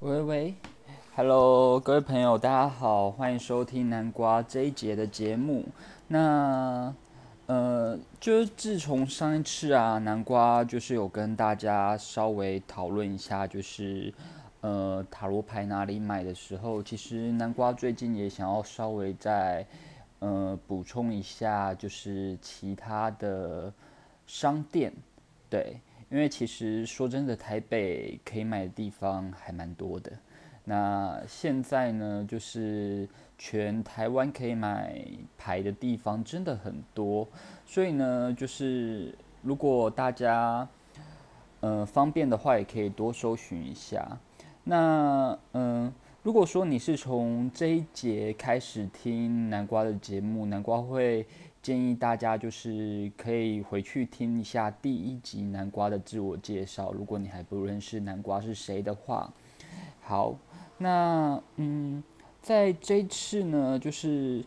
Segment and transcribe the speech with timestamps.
[0.00, 0.54] 喂喂
[1.14, 5.66] ，Hello，各位朋友，大家好，欢迎收听南瓜这一节的节目。
[6.08, 6.94] 那
[7.44, 14.10] 呃，就是自从上一次啊，南瓜就是有跟大家稍微讨论一下，就是
[14.62, 19.66] 呃塔罗牌哪里买的时候，其实南瓜最近也想要稍微再
[20.20, 23.70] 呃补充一下，就是其他的
[24.26, 24.94] 商店，
[25.50, 25.78] 对。
[26.10, 30.10] 因为其实说真的，台北可以买的地方还蛮多的。
[30.64, 33.08] 那现在呢，就是
[33.38, 35.00] 全台湾可以买
[35.38, 37.28] 牌的地方真的很多，
[37.64, 40.68] 所以呢，就是如果大家
[41.60, 44.18] 呃方便的话，也可以多搜寻一下。
[44.64, 45.92] 那嗯，
[46.24, 51.24] 如果说你是从这一节开始听南瓜的节目，南瓜会。
[51.62, 56.90] 建议大家就是可以回去听一下第一集南瓜的自我介绍。
[56.92, 59.30] 如果你还不认识南瓜是谁的话，
[60.00, 60.34] 好，
[60.78, 62.02] 那嗯，
[62.40, 64.42] 在这次呢，就是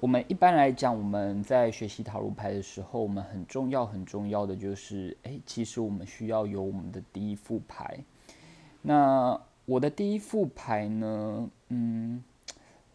[0.00, 7.98] 我们一般来讲，我们在学习塔罗牌的时候，我们很重要很重要的就是，哎，其实我们需要有我们的第一副牌。
[8.80, 12.24] 那我的第一副牌呢，嗯。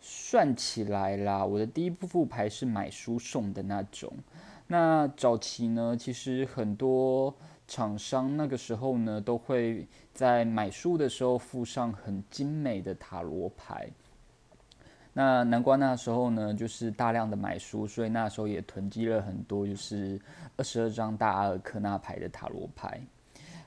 [0.01, 4.11] 算起来啦，我的第一副牌是买书送的那种。
[4.67, 7.35] 那早期呢，其实很多
[7.67, 13.89] 厂商那个时候呢，都会在买书的时候附上很精美的塔罗牌。
[15.13, 20.21] 那南瓜那时候呢，就是大量的买书，所以那时候也囤积了很多，就是
[20.55, 23.01] 二十二张大阿尔克纳牌的塔罗牌。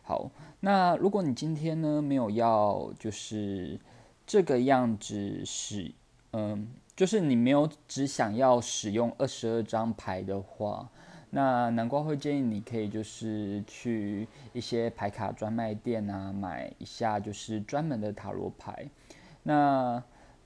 [0.03, 3.79] 好，那如果你今天呢没有要就是
[4.25, 5.93] 这个样子使。
[6.33, 6.67] 嗯，
[6.97, 10.89] 就是你没有只想要使用二十二张牌的话，
[11.31, 18.89] 那南瓜会建议你可以就是去一些牌卡专卖店啊，买一下就是专门的塔罗牌。
[19.43, 20.03] 那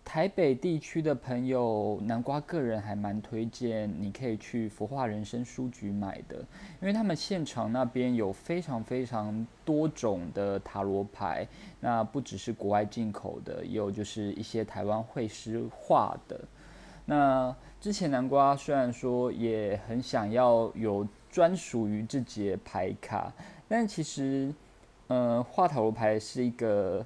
[0.06, 6.36] 台北地区的朋友，南瓜个人还蛮推荐，你可以去佛化人生书局买的，
[6.80, 11.46] 因为他们现场那边有非常非常多种的塔罗牌，
[11.80, 16.40] 那不只是国外进口的，也有就是一些台湾绘师画的。
[17.04, 23.32] 那之前南瓜虽然说也很想要有专属于自己的牌卡，
[23.66, 24.54] 但其实，
[25.08, 27.04] 呃，画塔罗牌是一个。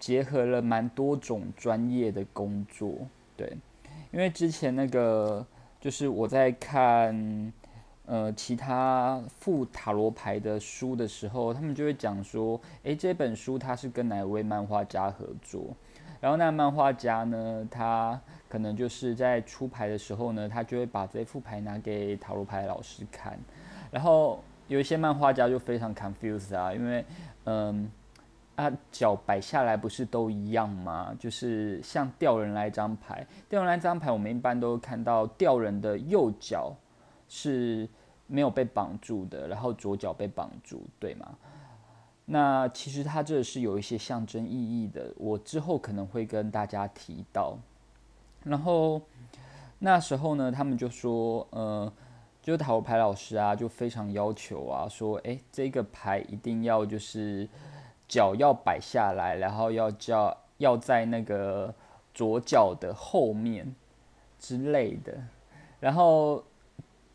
[0.00, 2.94] 结合了蛮多种专业的工作，
[3.36, 3.54] 对，
[4.10, 5.46] 因为之前那个
[5.78, 7.52] 就是我在看
[8.06, 15.76] 呃其他副塔罗牌的书的时候，他们就会讲说，诶，这本书它是跟哪位漫画家合作，
[16.18, 18.18] 然后那漫画家呢，他
[18.48, 23.38] 可能就是在出牌的时候呢，他就会把这副牌拿给塔罗牌老师看，
[23.90, 27.04] 然后有一些漫画家就非常 confused 啊，因为
[27.44, 27.90] 嗯。
[28.60, 31.14] 他脚摆下来不是都一样吗？
[31.18, 36.74] 就是像吊人来一张牌，吊人来张牌，我们一般都看到吊人的右脚
[37.28, 37.88] 是
[38.26, 41.36] 没有被绑住的，然后左脚被绑住，对吗？
[42.26, 47.58] 那其实它这是有一些象征意义的，我之后可能会跟大家提到。
[48.44, 49.00] 然后
[49.78, 51.92] 那时候呢，他们就说，呃，
[52.42, 57.48] 就是塔罗牌老师啊，就非常要求啊，说，诶，这个牌一定要就是。
[58.10, 61.72] 脚要摆下来，然后要叫要在那个
[62.12, 63.72] 左脚的后面
[64.36, 65.16] 之类的。
[65.78, 66.42] 然后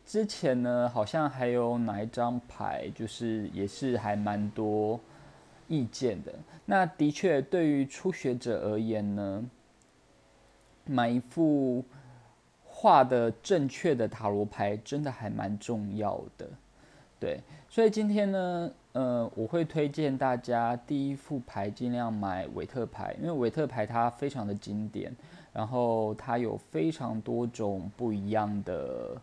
[0.06, 4.98] 之前呢，好像还有哪一张牌，就是也是还蛮多
[5.68, 6.32] 意见的。
[6.64, 9.44] 那的确，对于初学者而言呢，
[10.86, 11.84] 买一副
[12.64, 16.48] 画的正确的塔罗牌，真的还蛮重要的。
[17.20, 18.72] 对，所以今天呢。
[18.96, 25.14] 呃，我会推荐大家第一副牌尽量买韦特牌，因为韦特牌它非常的经典，
[25.52, 29.20] 然后它有非常多种不一样的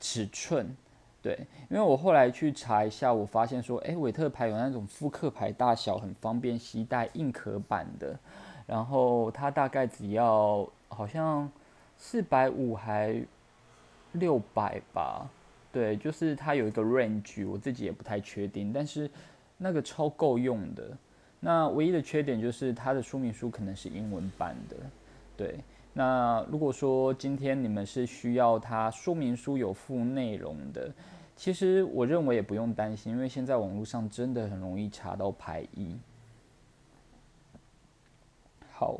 [0.00, 0.74] 尺寸，
[1.20, 8.18] 对，因为我后来去查一下，我发现说，哎，韦特牌有那种复刻牌大小很方便携带硬壳版的，
[8.66, 11.50] 然后它大概只要好像
[11.98, 13.22] 四百五还
[14.12, 15.28] 六百吧。
[15.72, 19.10] 对，就是它有一个 range，我自己也不太确定，但是
[19.58, 20.96] 那个超够用的。
[21.38, 24.76] 那唯一的缺点就是它的说明书可能是英文版的。
[25.36, 25.60] 对，
[25.92, 30.90] 那如果说今天你们是需要它说明书有附内容的，
[31.36, 35.94] 其实我认为也不用担心，因为现在网络上真的很容易查到牌意。
[38.72, 38.98] 好，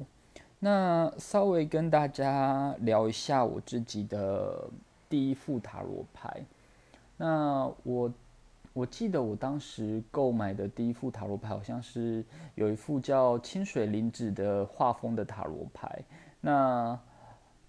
[0.59, 4.69] 那稍微跟大家聊一下我自己的
[5.09, 6.45] 第一副塔罗牌。
[7.17, 8.13] 那我
[8.73, 12.25] 我记得我当时购买的第一副塔罗牌，好像是
[12.55, 16.03] 有一副叫清水灵子的画风的塔罗牌。
[16.41, 16.99] 那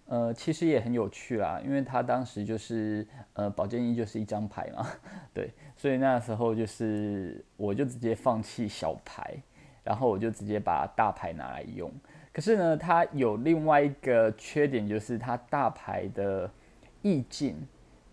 [0.07, 4.87] 呃，其实也很有趣啦，因为他当时就是呃，宝剑一就是一张牌嘛，
[5.33, 9.37] 对，所以那时候就是我就直接放弃小牌，
[9.83, 11.91] 然后我就直接把大牌拿来用。
[12.31, 16.49] 可是呢，它有另外一个缺点，就是它大牌的
[17.01, 17.57] 意境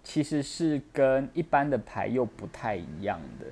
[0.05, 3.47] 其实是跟一般的牌又不太一样的，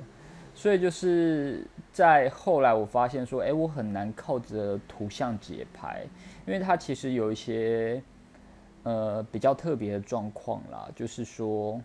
[0.54, 6.04] 所以就是在后来我发现说，哎，我很难靠着图像解牌，
[6.46, 8.00] 因为它其实有一些。
[8.84, 11.80] 呃，比较特别的状况啦，就是说，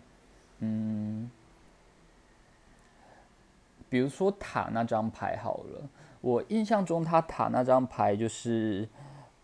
[0.58, 1.30] 嗯，
[3.88, 5.88] 比如说塔那张牌好了，
[6.20, 8.88] 我印象中他塔那张牌就是，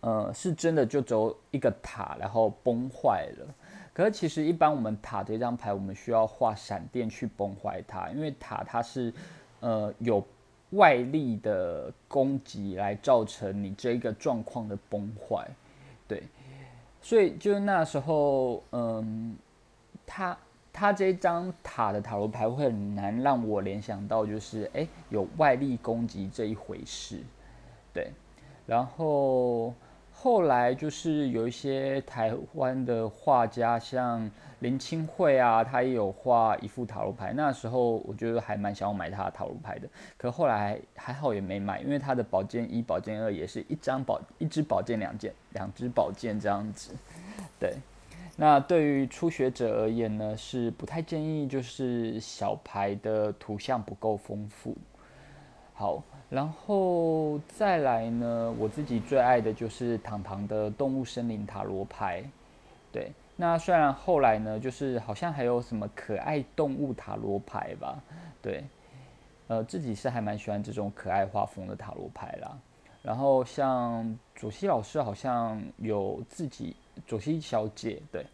[0.01, 3.47] 呃，是真的就走一个塔，然后崩坏了。
[3.95, 9.15] 可是其实一般我们塔这张牌，我们需要画闪电去崩坏它，因为塔它是，
[9.61, 10.23] 呃，有
[10.71, 15.49] 外力的攻击来造成你这个状况的崩坏，
[16.09, 16.25] 对。
[17.01, 19.37] 所以就是那时候，嗯，
[20.05, 20.37] 他
[20.73, 27.21] 他这张塔的塔罗牌会很难让我联想到，就是哎有外力攻击这一回事，
[27.93, 28.11] 对。
[28.67, 29.75] 然后
[30.25, 34.31] 后来就是有一些台湾的画家，像
[34.61, 37.35] 林清慧啊，他也有画一副塔罗牌。
[37.35, 39.87] 那时候我觉得还蛮想要买他的塔罗牌的，
[40.17, 45.31] 可后来还好也没买，因为他的宝剑一、宝剑二也是一张宝一支宝剑两件。
[45.53, 46.95] 两支宝剑这样子，
[47.61, 47.75] 对。
[48.35, 54.75] 那对于初学者而言呢，是不太建议，就是小牌的图像不够丰富。
[55.77, 56.01] 好，
[56.31, 62.23] 然后再来呢，我自己最爱的就是糖糖的动物森林塔罗牌。
[62.93, 68.01] 对，那虽然后来呢，就是好像还有什么可爱动物塔罗牌吧。
[68.41, 68.65] 对，
[69.49, 72.57] 呃，自己是还蛮喜欢这种可爱画风的塔罗牌啦。
[73.03, 78.25] 然后像左西老师好像有自己左西小姐，对，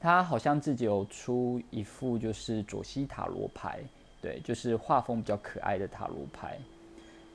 [0.00, 3.78] 她好像自己有出一副就是左西塔罗牌，
[4.20, 6.58] 对，就是画风比较可爱的塔罗牌。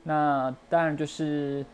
[0.04, 1.66] 那当然就是，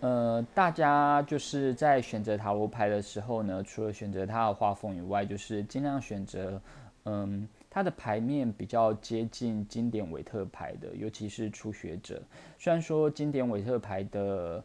[0.00, 6.60] 呃，大家就是在选择塔罗牌的时候呢，除了选择它的画风以外，就是尽量选择，
[7.04, 7.48] 嗯。
[7.74, 12.20] 它的牌面比较接近经典韦特牌的，尤其是初学者。
[12.58, 14.62] 虽然说经典韦特牌的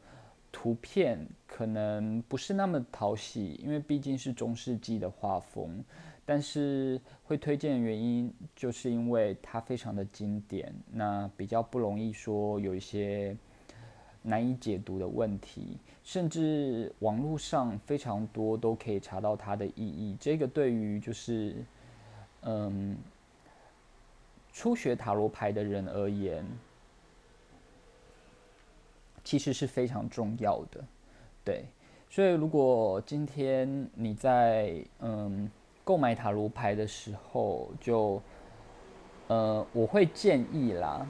[0.52, 5.82] 图片可能不是那么讨喜，因为毕竟是中世纪的画风，
[6.28, 13.36] 但是会推荐的原因就是因为它非常的经典，那比较不容易说有一些
[14.22, 20.16] 难以解读的问题，甚至网络上非常多都可以查到它的意义。
[20.20, 21.56] 这个对于就是。
[22.44, 22.96] 嗯，
[24.54, 26.46] 初学塔罗牌的人而言，
[29.24, 30.82] 其实是非常重要的，
[31.44, 31.66] 对。
[32.10, 35.50] 所以，如果今天你在嗯
[35.88, 38.22] 购买塔罗牌的时候，就
[39.30, 41.08] 呃，我会建议啦，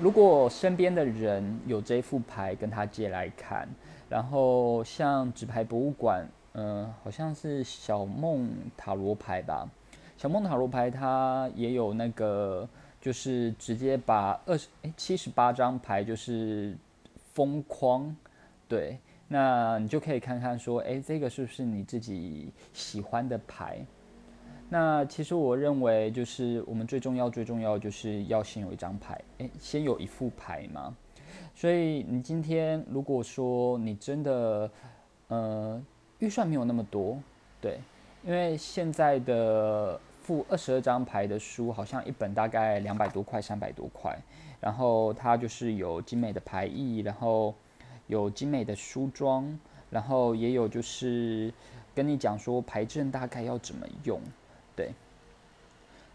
[0.00, 3.68] 如果身边的人有这副牌，跟他借来看。
[4.08, 9.70] 然后，像纸牌博物馆，嗯，好像是小梦塔罗牌吧。
[10.16, 12.68] 小梦塔罗牌它也有那个，
[13.00, 16.76] 就是直接把二十哎七十八张牌就是
[17.32, 18.16] 封框，
[18.66, 18.98] 对，
[19.28, 23.86] 那你就可以看看说，哎，这个是不是你自己喜欢的牌？
[24.68, 30.96] 那其实我认为，就是我们最重要最重要就是要先有一张牌，哎，先有一副牌嘛。
[31.54, 34.70] 所以你今天如果说你真的
[35.28, 35.82] 呃
[36.18, 37.18] 预算没有那么多，
[37.60, 37.78] 对，
[38.24, 40.00] 因为现在的。
[40.26, 44.18] 付二十二张牌的书，好像一本大概两百多块、三百多块。
[44.60, 47.54] 然后它就是有精美的牌意，然后
[48.08, 49.56] 有精美的梳妆，
[49.88, 51.54] 然后也有就是
[51.94, 54.20] 跟你讲说牌阵大概要怎么用。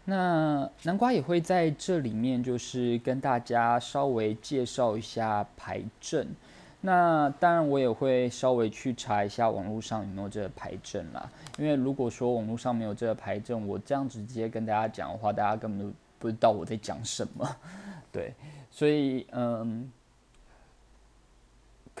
[0.04, 6.26] 那南瓜也会在这里面就是跟大家稍微介绍一下牌阵。
[6.80, 11.30] 那当然，我也会稍微去查一下网络上有没有这个牌阵啦。
[11.58, 17.56] 因为如果说网络上没有这个牌阵，我这样直接跟大家讲的话，大家根本都不知道我在讲什么。
[18.10, 18.34] 对，
[18.70, 19.90] 所以嗯。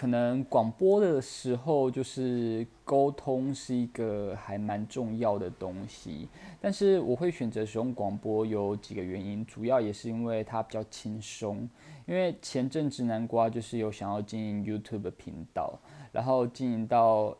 [0.02, 6.28] 可能广播的时候，就是沟通是一个还蛮重要的东西。
[6.60, 11.70] 但是我会选择使用广播有几个原因，主要也是因为它比较轻松。
[12.04, 15.78] 因为前阵子南瓜就是有想要经营 YouTube 频道，
[16.10, 17.36] 然后经营到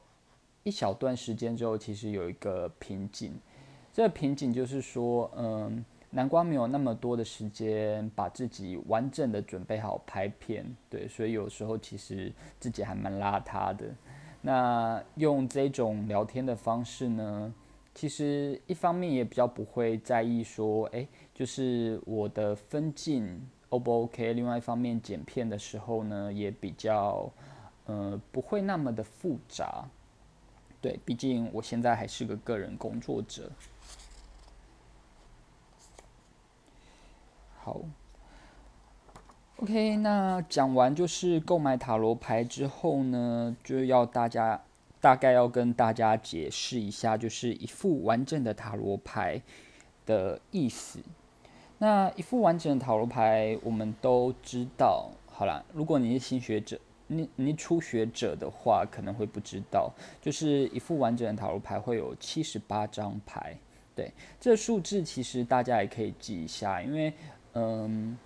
[0.63, 3.35] 一小段时间之后，其实有一个瓶颈。
[3.93, 13.87] 这个瓶颈就是说，嗯，南瓜没有那么多的时间把自己完整的准备好拍片，对，所以有时候其实自己还蛮邋遢的。
[14.43, 17.55] 那用这种聊天的方式呢，
[17.95, 23.41] 其实一方面也比较不会在意说，哎，就是我的分镜
[23.71, 24.35] O 不 OK？
[24.35, 27.33] 另外一方面剪片的时候呢，也比较，
[27.87, 29.89] 呃，不会那么的复杂。
[30.83, 33.51] 对，毕竟我现在还是个个人工作者。
[37.65, 37.81] 好
[39.59, 44.61] ，OK，那讲完就是购买塔罗牌之后呢，就要大家
[45.01, 49.41] 大概要跟大家解释一下，就是一副完整的塔罗牌
[50.05, 50.99] 的意思。
[51.79, 55.13] 那一副完整的塔罗牌，我们都知道。
[55.27, 56.77] 好了，如果你是新学者，
[57.07, 59.89] 你你初学者的话，可能会不知道，
[60.21, 63.57] 就是一副完整的塔罗牌会有七十八张牌。
[63.95, 67.15] 对，这数字其实大家也可以记一下，因为。
[67.55, 68.17] 嗯，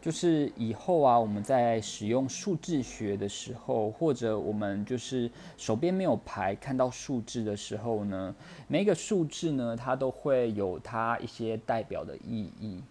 [0.00, 8.34] 就是以后啊，我们在使用数字学的时候，或者我们就是手边没有牌，看到数字的时候呢，
[8.68, 12.82] 每一个数字呢，它都会有它一些代表的意义。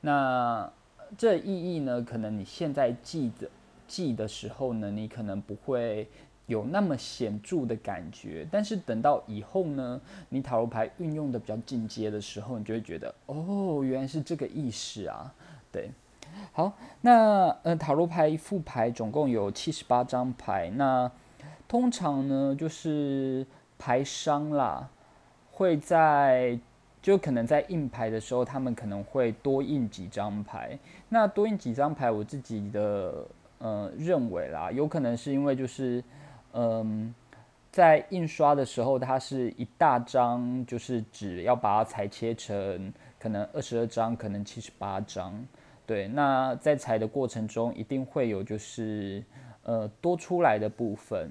[0.00, 0.70] 那
[1.16, 3.50] 这意义呢，可能你现在记的
[3.86, 6.06] 记的时候呢，你可能不会
[6.48, 10.00] 有那么显著的感觉，但是等到以后呢，
[10.30, 15.30] 你塔罗牌运用的比较进阶的时候，你就会觉得哦，原来是这个意思啊。
[15.70, 15.90] 对，
[16.52, 21.12] 好，那呃，塔罗牌一副牌总共有七十八张牌，那
[21.68, 23.46] 通常呢，就是
[23.78, 24.88] 牌商啦，
[25.52, 26.58] 会在
[27.02, 30.78] 就可能在印牌的时候，他们可能会多印几张牌。
[31.10, 33.26] 那多印几张牌，我自己的
[33.58, 36.02] 呃认为啦，有可能是因为就是。
[36.60, 37.14] 嗯，
[37.70, 45.32] 在印刷的时候，它是一大张，就是纸要把它裁切成可能二十二张，可能七十八张。
[45.86, 49.22] 对，那在裁的过程中，一定会有就是
[49.62, 51.30] 呃多出来的部分。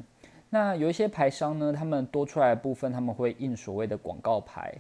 [0.49, 4.73] 那有一些牌商呢，他们多出来的部分，他们会印所谓的广告牌。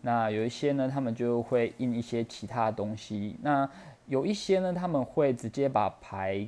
[0.00, 3.36] 那有一些呢，他们就会印一些其他的东西。
[3.40, 3.70] 那
[4.06, 6.44] 有一些呢，他们会直接把牌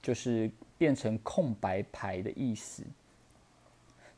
[0.00, 0.48] 就是。
[0.78, 2.84] 变成空白牌的意思，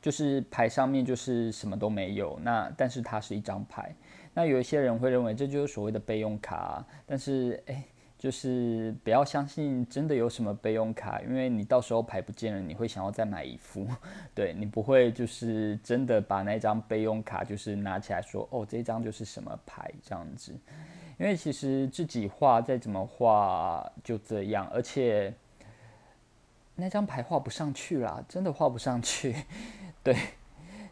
[0.01, 2.39] 就是牌上面就是什么都没有。
[2.43, 3.93] 那但是它是一张牌。
[4.35, 7.83] 那有一些人会认为这就是所谓的备用卡，但是哎，
[8.19, 13.87] 就是不要相信真的有什么备用卡，因为你到时候牌不见了，你会想要再买一副。
[14.35, 20.55] 对你不会就是真的把那张备用卡就是拿起来说哦，这张就是什么牌这样子。
[21.19, 25.35] 因为其实自己画再怎么画就这样，而且。
[26.81, 29.37] 那张牌画不上去啦，真的画不上去。
[30.03, 30.17] 对，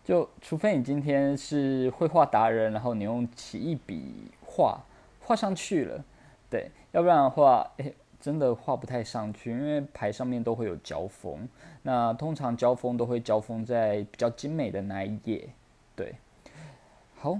[0.04, 4.80] 就除非你今天是绘画达人，然后你用起一笔画
[5.20, 6.04] 画上去了，
[6.48, 11.48] 对，要不然的话，诶，真的画不太上去，因为牌上面都会有交锋。
[11.82, 15.48] 那通常交锋都会交锋在比较精美的那一页，
[15.96, 16.14] 对。
[17.16, 17.38] 好，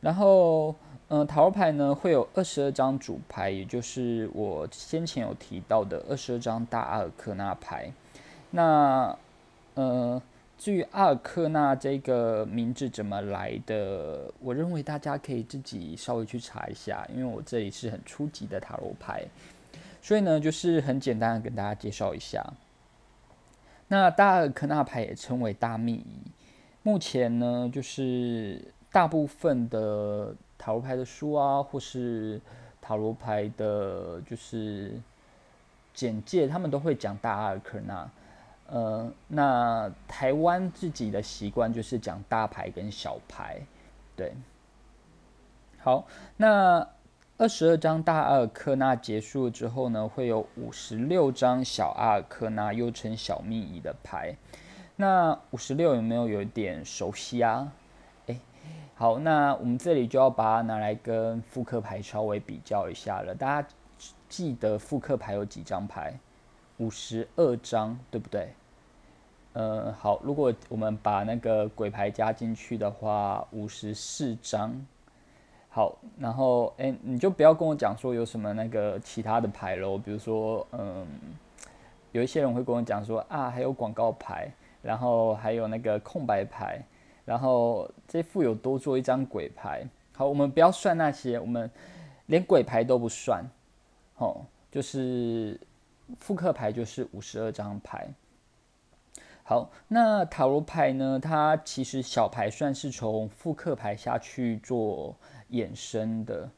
[0.00, 0.74] 然后。
[1.10, 7.90] 嗯，塔罗牌呢会有二十二张主牌，也就是我先前有提到的二十二张大阿尔克纳牌。
[8.50, 9.16] 那
[9.72, 10.20] 呃，
[10.58, 19.24] 至于阿尔克纳这个名字怎么来的，我认为大家可以自己稍微去查一下，因为我这里是很初级的塔罗牌，
[20.02, 22.44] 所以呢，就是很简单的跟大家介绍一下。
[23.88, 26.30] 那大阿尔克纳牌也称为大秘仪，
[26.82, 28.60] 目前呢，就是
[28.92, 30.34] 大部分的。
[30.58, 32.40] 塔罗牌的书啊，或是
[32.82, 35.00] 塔罗牌的，就是
[35.94, 38.10] 简介，他们都会讲大阿尔克纳。
[38.66, 43.62] 呃，那台湾自己的习惯就是讲大牌跟小牌，
[44.14, 44.34] 对。
[45.78, 46.86] 好，那
[47.38, 54.36] 二十二张大阿尔克纳结束之后呢，会有五十六张小阿尔克纳，又称小秘仪的牌。
[54.96, 57.72] 那五十六有没有有一点熟悉啊？
[58.98, 63.32] 好，那我们这里就要把它拿来跟复刻牌稍微比较一下了。
[63.32, 63.68] 大家
[64.28, 66.18] 记得复刻牌有几张牌？
[66.78, 68.48] 五十二张，对不对？
[69.52, 74.84] 呃，好，如果我们把那个鬼牌加进去的话，五十四张。
[75.68, 81.06] 好，然后哎，你就不要跟我讲说有什么那个其他的牌喽，比如说，嗯，
[82.10, 84.50] 有一些人会跟我讲说啊，还有广告牌，
[84.82, 86.82] 然后还有那个空白牌。
[87.28, 91.70] 然后这副有多做一张鬼牌，好，我们不要算那些，我们
[92.24, 93.44] 连鬼牌都不算，
[94.16, 95.60] 哦，就是
[96.20, 98.08] 复刻牌就是五十二张牌。
[99.42, 101.20] 好，那塔罗牌呢？
[101.22, 105.14] 它其实小牌算是从复刻牌下去做
[105.50, 106.48] 衍生的。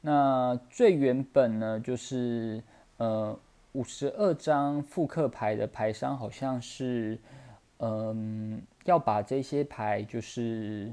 [0.00, 2.62] 那最原本呢，就是
[2.98, 3.36] 呃
[3.72, 7.18] 五十二张复刻牌的牌商好像是，
[7.78, 10.92] 嗯，要把这些牌就是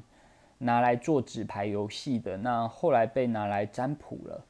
[0.57, 2.37] 拿来做纸牌游戏的。
[2.37, 4.45] 那后来被拿来占卜了，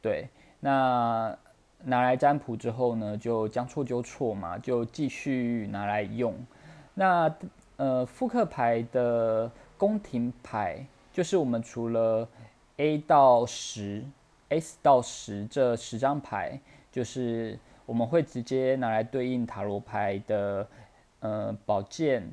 [0.00, 0.28] 对，
[0.60, 1.36] 那
[1.84, 6.34] 拿来占卜之后呢，就将错就错嘛，就继续拿来用。
[6.94, 7.34] 那
[7.76, 12.28] 呃复刻牌的宫廷牌，就是我们除了
[12.76, 14.04] A 到十
[14.48, 16.60] ，S 到十这十张牌，
[16.92, 20.68] 就是我们会直接拿来对应塔罗牌的，
[21.20, 22.30] 呃，宝剑、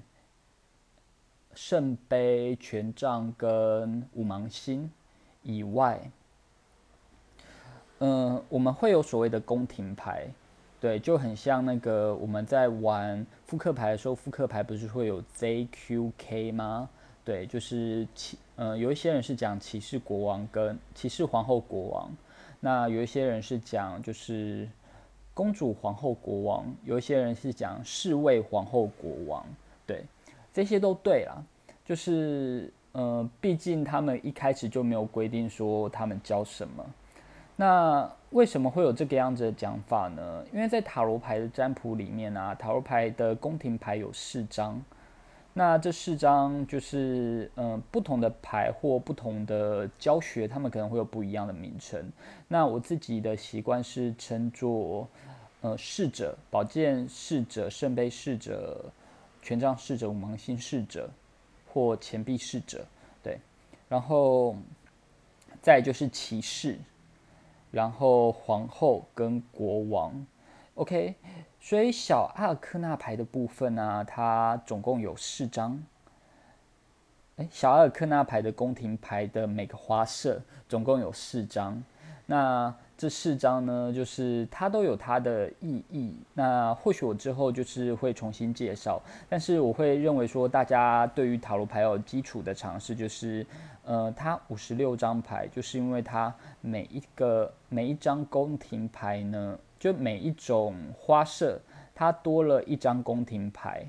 [1.61, 4.89] 圣杯、权杖跟五芒星
[5.43, 5.99] 以外，
[7.97, 10.25] 嗯，我们会有所谓的宫廷牌，
[10.79, 16.89] 对，就很像那个我们在玩复刻牌的时候，复刻牌不是会有 ZQK 吗？
[17.25, 22.09] 对，就是骑，呃，有一些人是讲骑士国王跟骑士皇后国王，
[22.61, 24.65] 那有一些人是讲就是
[25.33, 29.45] 公主皇后国王，有一些人是讲侍卫皇后国王，
[29.85, 30.05] 对，
[30.59, 31.41] 这些都对啦，
[31.85, 36.85] 就是呃，毕竟他们一开始就没有规定说他们教什么，
[37.55, 40.43] 那为什么会有这个样子的讲法呢？
[40.51, 44.83] 因为在塔罗牌的占卜里面啊，塔罗牌的宫廷牌有四张。
[45.53, 52.11] 那这四张就是嗯不同的牌或不同的教学，他们可能会有不一样的名称。
[52.49, 55.07] 那我自己的习惯是称作
[55.61, 58.83] 呃侍者、宝剑侍者、圣杯侍者、
[59.49, 61.09] 权杖侍者、五芒星侍者
[61.73, 62.85] 或钱币侍者，
[63.23, 63.39] 对。
[63.87, 64.55] 然后
[65.59, 66.77] 再就是骑士，
[67.71, 70.13] 然后皇后跟国王
[70.75, 71.15] ，OK。
[71.59, 75.83] 所以小阿尔克纳牌的部分呢，它总共有四张。
[77.37, 81.83] 哎，小阿尔克纳牌的宫廷牌的每个花色总共有四张。
[82.27, 86.13] 那这四张呢，就是它都有它的意义。
[86.33, 93.47] 那或许我之后就是会重新介绍，但是我会认为说，大家对于塔罗牌有基础的尝试，就是
[93.85, 99.57] 呃，它五十六张牌，就是因为它每一个每一张宫廷牌呢。
[99.79, 101.57] 就每一种花色，
[101.95, 103.87] 它多了一张宫廷牌，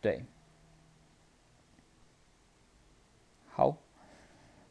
[0.00, 0.22] 对。
[3.50, 3.74] 好，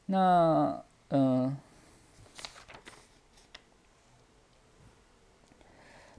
[0.06, 1.58] 那嗯，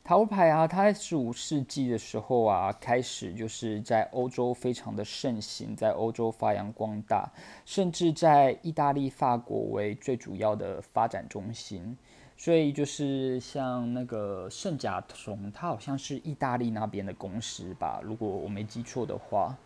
[0.06, 7.32] 塔罗牌啊，它在十五世纪的时候啊，开始就是在欧洲非常的盛行，在欧洲发扬光大，
[7.64, 11.96] 甚至在意大利、法国为最主要的发展中心。
[12.36, 19.56] 所以就是像那个圣甲虫，它好像是意大利那边的公司吧，如果我没记错的话。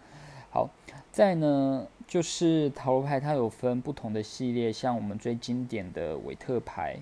[0.50, 0.70] 好，
[1.10, 6.96] 再呢就是塔罗牌，它有分不同的系列，像我们最经典的韦特牌。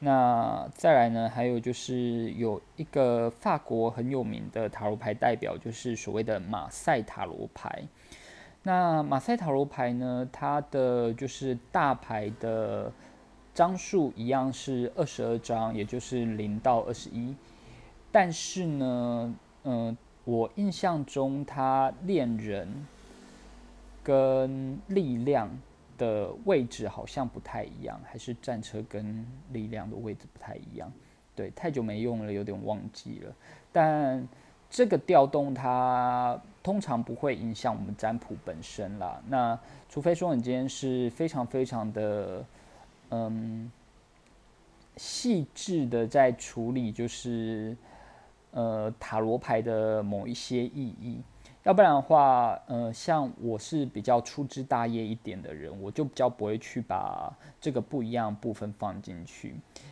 [0.00, 7.84] 那再来呢，还有就是有一个法国很有名的塔罗牌代表，就是所谓的马赛塔罗牌。
[8.64, 12.92] 那马赛塔罗牌呢，它的就是大牌的。
[13.52, 17.34] 张数一样是二十二张，也就是零到二十一。
[18.12, 19.34] 但是呢，
[19.64, 22.86] 嗯，我印象中它恋人
[24.04, 25.50] 跟力量
[26.00, 30.90] 的位置好像不太一样，还是战车跟力量的位置不太一样。
[31.36, 33.32] 对，太久没用了，有点忘记了。
[33.70, 34.26] 但
[34.70, 39.22] 这个调动它通常不会影响我们占卜本身啦。
[39.28, 39.58] 那
[39.88, 42.44] 除非说你今天是非常非常的。
[43.12, 43.68] 嗯，
[44.96, 47.76] 细致的在处理，就是
[48.52, 51.20] 呃塔罗牌的某一些意义。
[51.64, 59.48] 要不然的话，呃，像我是比较粗枝大叶一点的人，我就比较不会去把这个不一样部分放进去。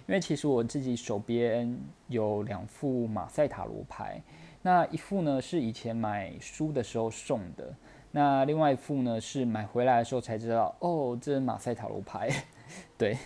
[0.06, 4.22] 因为其实我自己手边有两副马赛塔罗牌，
[4.62, 7.74] 那一副呢是以前买书的时候送的，
[8.12, 12.30] 那另外一副呢是买回来的时候才知道，哦，这是马赛塔罗牌。
[12.96, 13.18] 对，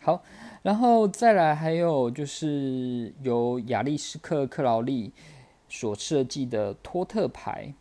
[0.00, 0.22] 好，
[0.62, 5.12] 然后再来还有就是由亚历斯克克劳利
[5.74, 7.72] 所设计的托特牌。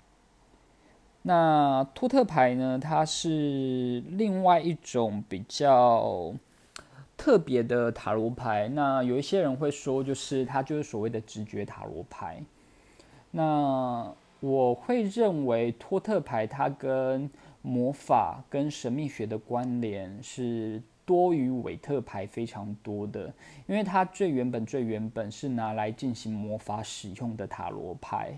[1.23, 6.33] 那托特牌呢，它是另外一种比较
[7.17, 8.69] 特别的塔罗牌。
[8.69, 12.41] 那有一些人会说，就是它就是所谓的直觉塔罗牌。
[13.31, 17.29] 那我会认为托特牌它跟
[17.61, 23.33] 魔法跟神秘学的关联是多于韦特牌非常多的，
[23.67, 28.37] 因为它最原本最原本是拿来进行魔法使用的塔罗牌，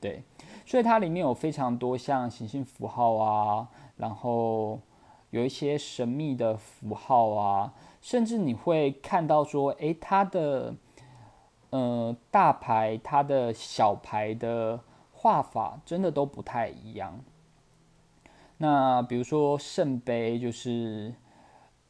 [0.00, 0.22] 对，
[0.64, 4.80] 所以它里面有非常多像行星符号啊，然后
[5.30, 10.74] 有一些神秘的符号啊，甚至你会看到说，诶，它的
[11.70, 14.80] 呃大牌、它的小牌的
[15.12, 17.20] 画法真的都不太一样。
[18.58, 21.12] 那比如说圣杯，就是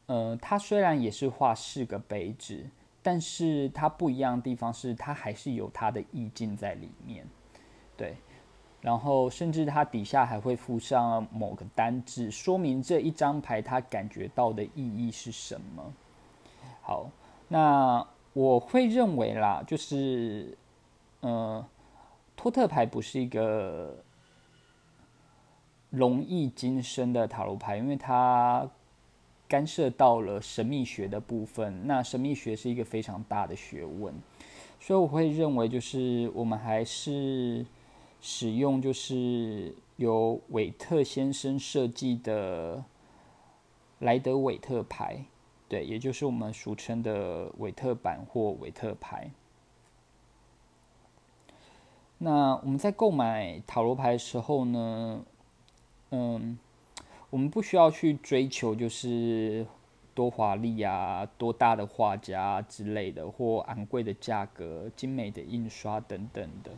[0.07, 2.69] 呃，它虽然也是画四个杯子，
[3.01, 7.27] 但是它不一样的地方是，它还是有它的意境在里面，
[7.97, 8.15] 对。
[8.81, 15.91] 然后，甚至它底下还会附上某个单字，说明这一张牌它感觉到的意义是什么。
[16.83, 17.09] 好，
[17.47, 20.55] 那我会认为啦，就是，
[21.21, 21.65] 呃，
[22.35, 24.03] 托特牌不是一个
[25.89, 28.69] 容易今生的塔罗牌，因为它
[29.47, 31.87] 干涉到了神秘学的部分。
[31.87, 34.13] 那神秘学是一个非常大的学问，
[34.79, 37.65] 所以我会认为，就是我们还是。
[38.27, 42.83] 使用就是由韦特先生设计的
[43.99, 45.23] 莱德韦特牌，
[45.69, 49.29] 对，也就是我们俗称的韦特版或韦特牌。
[52.17, 55.23] 那我们在购买塔罗牌的时候呢，
[56.09, 56.57] 嗯，
[57.29, 59.65] 我们不需要去追求就是
[60.13, 66.71] 多华丽啊、多大的画家之类的，或昂贵的价格、精美的印刷等等的。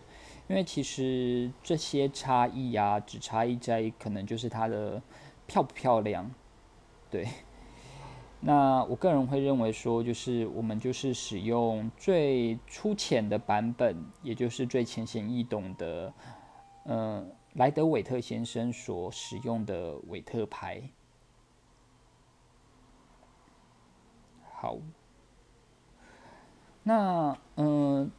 [0.48, 5.02] 因为其实这些差异啊，只差异在可能就是它的
[5.46, 6.32] 漂不漂亮，
[7.12, 7.28] 对。
[8.40, 16.14] 那我个人会认为说，就是我们就是使用最粗浅的版本，也就是最浅显易懂的，
[16.86, 20.84] 嗯，莱德韦特先生所使用的韦特牌。
[24.54, 24.78] 好，
[26.84, 28.12] 那嗯。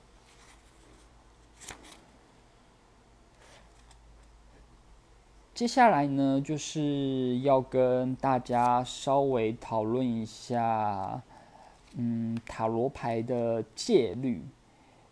[5.54, 11.22] 接下来呢，就是要跟大家稍微讨论一下，
[11.94, 14.44] 嗯，塔罗牌的戒律，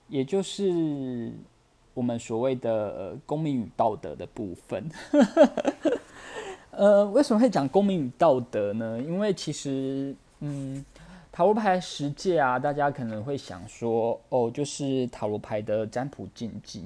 [0.07, 1.33] 也就是
[1.97, 4.85] 我们所谓的呃公民与道德的部分。
[6.71, 9.01] 呃，为什么会讲公民与道德呢？
[9.01, 10.85] 因为其实，嗯，
[11.33, 16.85] 塔罗牌十戒啊，大家可能会想说，哦，就是塔罗牌的占卜禁忌。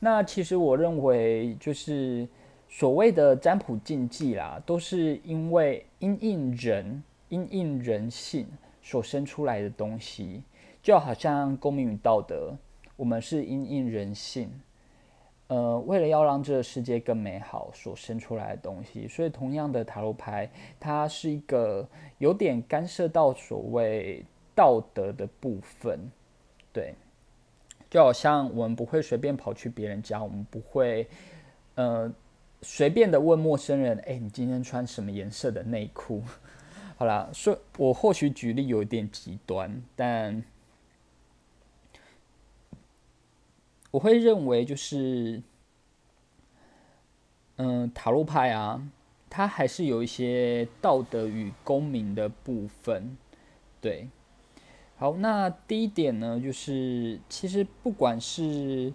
[0.00, 2.26] 那其实我认为，就是。
[2.72, 8.46] 所谓的占卜禁忌啦，都是因为因应人、因应人性
[8.80, 10.40] 所生出来的东西，
[10.80, 12.56] 就好像公民与道德，
[13.00, 14.50] 我们是因应人性，
[15.46, 19.08] 呃，为了要让这个世界更美好所生出来的东西。
[19.08, 24.22] 所以，同样的塔罗牌，它是一个有点干涉到所谓
[24.54, 26.10] 道德的部分，
[26.74, 26.94] 对，
[27.88, 31.08] 就好像我们不会随便跑去别人家，我们不会，
[31.76, 32.12] 呃。
[32.62, 36.22] 随便的问陌生人：“哎，你今天穿什么颜色的内裤？”
[36.98, 40.44] 好啦，说我或许举例有点极端，但
[43.90, 45.42] 我会认为就是，
[47.56, 48.88] 嗯，塔罗牌啊，
[49.28, 53.16] 它还是有一些道德与公民的部分。
[53.80, 54.08] 对，
[54.96, 58.92] 好，那第一点呢，就是其实不管是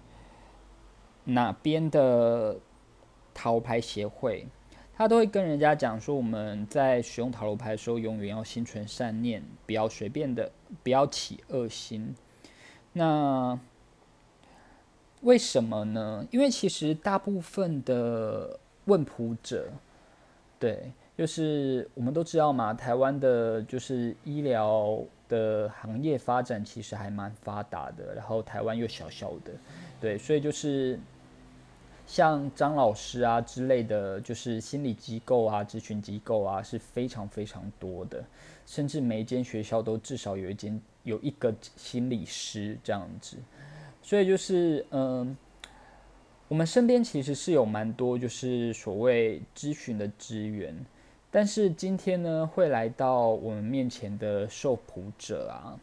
[1.24, 2.60] 哪边的。
[3.38, 4.48] 塔罗牌协会，
[4.94, 10.54] 他都会跟人家讲说，我们在使用塔罗牌的时候，永远要心存善念，不要随便的，
[10.84, 12.16] 不要起恶心。
[12.94, 13.60] 那
[15.26, 16.26] 为什么呢？
[16.32, 19.68] 因为其实大部分的问卜者，
[20.60, 29.52] 对，就是我们都知道嘛，台湾的就是医疗的行业发展其实还蛮发达的，然后台湾又小小的，
[30.00, 30.98] 对，所以就是。
[32.08, 38.24] 像张老师啊之类的，就是心理机构啊、咨询机构啊，是非常非常多的，
[38.68, 43.38] 甚至每一间学校都至少有一间有一个心理师这样子。
[44.06, 45.36] 所以就是，嗯，
[46.48, 50.86] 我们身边其实是有蛮多就是所谓咨询的资源，
[51.32, 55.80] 但是今天呢，会来到我们面前的受苦者啊，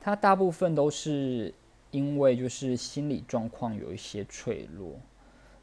[0.00, 1.52] 他大部分都是。
[1.90, 4.98] 因为就是心理状况有一些脆弱，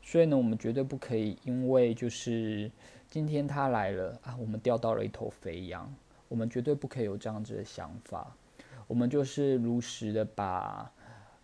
[0.02, 2.72] 所以呢，我们绝对不可以因为就是
[3.10, 5.94] 今天他来了啊，我们钓到了一头肥羊，
[6.30, 8.34] 我们绝对不可以有这样子的想法。
[8.88, 10.90] 我们就是如实的把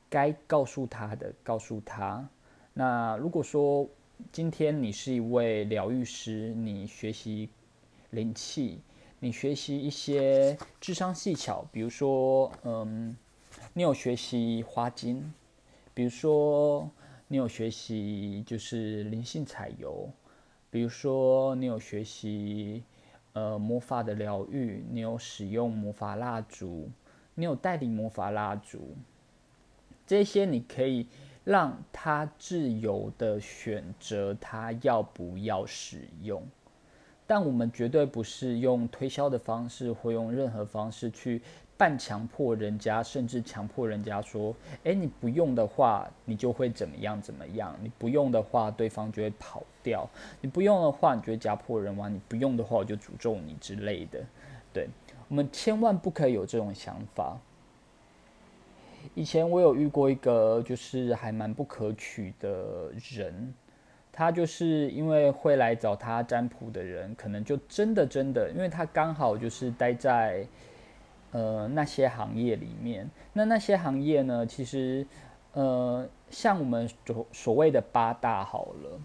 [0.09, 2.27] 该告诉他的告诉他。
[2.73, 3.87] 那如果说
[4.31, 7.49] 今天你是一位疗愈师，你学习
[8.09, 8.81] 灵气，
[9.19, 13.15] 你学习一些智商技巧，比如说嗯。
[13.73, 15.33] 你有学习花精，
[15.93, 16.89] 比如说
[17.27, 20.09] 你有学习就是灵性彩油，
[20.69, 22.83] 比如说你有学习
[23.33, 26.89] 呃魔法的疗愈，你有使用魔法蜡烛，
[27.33, 28.95] 你有代理魔法蜡烛，
[30.07, 31.05] 这些你可以
[31.43, 36.41] 让他自由的选择他要不要使用。
[37.27, 41.41] 但我们绝对不是用推销的方式，或用任何方式去
[41.75, 47.77] 半强迫人家，甚至强迫人家说：“诶，你不用的话，你就会怎么样怎么样？
[47.83, 50.07] 你不用的话，对方就会跑掉；
[50.39, 54.23] 你不用的话，你就会家破人亡；你不用的话，我就诅咒你之类的。”
[54.71, 54.87] 对
[55.27, 57.37] 我们千万不可以有这种想法。
[59.15, 63.53] 以前我有遇过一个，就是还蛮不可取的人。
[64.11, 70.43] 他就是因为会来找他占卜的人，可能就真的真的，因为他刚好就是待在
[71.31, 73.07] 呃那些行业里面。
[73.33, 75.05] 那那些行业呢，其实
[75.53, 78.99] 呃像我们所所谓的八大好了，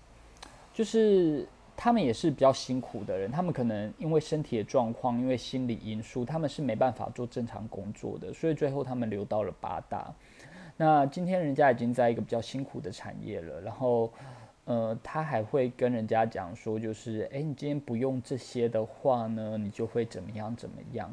[0.73, 10.13] 就是他们也是比较辛苦的人，他们可能因为身体的状况，因为心理因素，他们是没办法做正常工作的，所以最后他们留到了八大。
[10.77, 14.11] 那今天人家已经在一个比较辛苦的产业了，然后。
[14.65, 21.13] 呃，他还会跟人家讲说，就是，哎，你今天不用这些的话呢，你就会怎么样怎么样。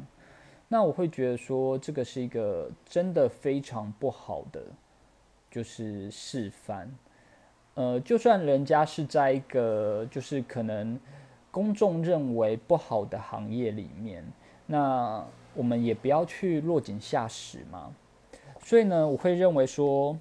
[0.68, 4.62] 那我会觉得说，这个是一个真的非常不好的，
[5.50, 6.88] 就是示范。
[7.74, 10.98] 呃，就算人家是在一个就是可能
[11.50, 14.24] 公众认为不好的行业里面，
[14.66, 17.94] 那我们也不要去落井下石嘛。
[18.62, 20.18] 所以呢，我会认为说。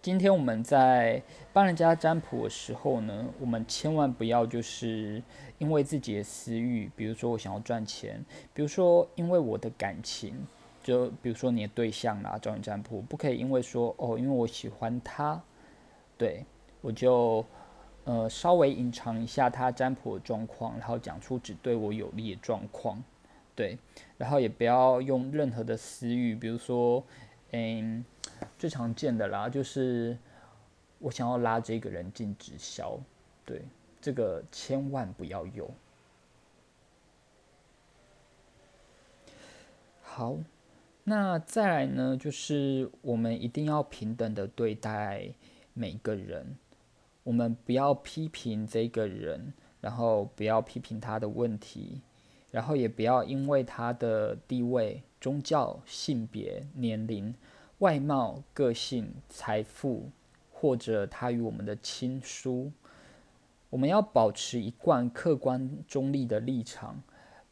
[0.00, 1.20] 今天我们在
[1.52, 5.20] 帮人家占卜的时候呢，我们千万不要就是
[5.58, 10.46] 因为自己的私欲，比如说我想要赚钱，比如说因为我的感情，
[10.84, 15.42] 就比如说你的对象啦，找你占卜，不可以因为说哦，因为我喜欢他，
[16.18, 16.44] 对
[16.82, 17.42] 我就
[18.04, 23.02] 呃稍微隐藏一下他占卜的状况，然后讲出只对我有利的状况，
[23.54, 23.78] 对，
[24.18, 27.02] 然后也不要用任何的私欲，比如说
[27.52, 28.04] 嗯。
[28.56, 30.16] 最常见的啦，就是
[31.00, 32.96] 我想要拉这个人进直销，
[33.44, 33.62] 对，
[34.00, 35.68] 这个千万不要有。
[40.02, 40.36] 好，
[41.02, 45.28] 那再来呢，就是我们一定要平等的对待
[45.78, 46.56] 每个人，
[47.22, 52.00] 我们不要批评这个人，然后不要批评他的问题，
[52.50, 57.32] 然后也不要因为他的地位、宗教、性别、年龄。
[57.78, 60.10] 外貌、个性、财富，
[60.50, 62.72] 或者他与我们的亲疏，
[63.70, 67.00] 我们要保持一贯客观中立的立场，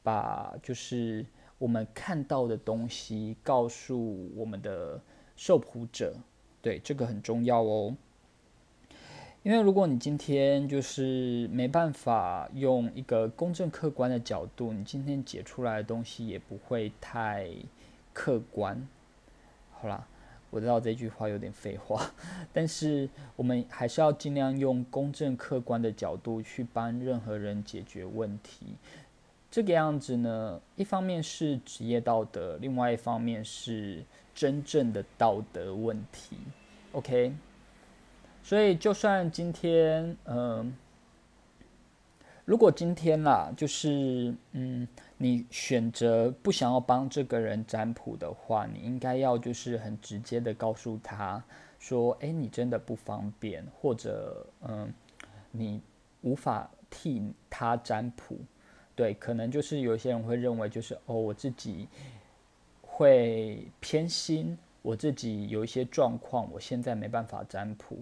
[0.03, 1.25] 把就是
[1.59, 5.01] 我们看到的东西告诉我们的
[5.37, 6.17] 受苦者，
[6.61, 7.97] 对这个很重要哦。
[9.47, 17.49] 因为如果你今天就是没办法用一个公正客观的角度，你今天解出来的东西也不会太
[18.13, 18.89] 客观。
[19.71, 20.05] 好啦。
[20.51, 22.11] 我知道这句话有点废话，
[22.53, 28.75] 但是我们还是要尽量用公正客观的角度去帮任何人解决问题。
[29.51, 34.03] 这个样子呢，一方面是职业道德，另外一方面是
[34.35, 36.37] 真正的道德问题。
[36.93, 37.33] OK，
[38.47, 40.73] 所以就算今天，嗯。
[42.45, 51.43] 如果今天啦，就是嗯，你选择不想要帮这个人占卜的话，你应该要就是很直接的告诉他
[51.81, 54.95] 说，哎，你真的不方便，或者嗯，
[55.51, 55.81] 你
[56.23, 58.39] 无法替他占卜。
[58.95, 61.89] 对，可能就是有些人会认为就是哦，我自己
[62.81, 67.99] 会偏心，我自己有一些状况，我现在没办法占卜。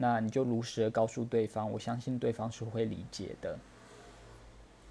[0.00, 3.58] 那你就如实的告诉对方，我相信对方是会理解的。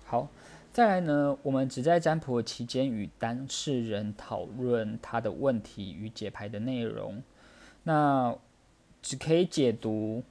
[0.06, 0.28] 好，
[0.74, 7.24] 再来呢，我们只在占卜期间与当事人讨论他的问题与解牌的内容。
[7.84, 8.36] 那
[9.02, 10.24] 只可以解读